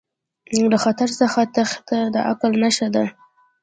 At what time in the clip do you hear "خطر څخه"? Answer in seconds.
0.83-1.39